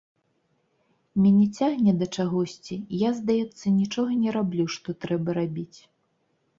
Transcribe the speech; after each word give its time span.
Мяне 1.25 1.43
цягне 1.59 1.91
да 2.01 2.09
чагосьці, 2.19 2.79
я, 3.07 3.13
здаецца, 3.21 3.77
нічога 3.79 4.11
не 4.27 4.31
раблю, 4.41 4.65
што 4.81 5.01
трэба 5.07 5.29
рабіць. 5.45 5.79